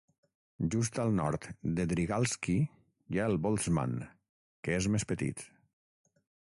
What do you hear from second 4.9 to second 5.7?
més petit.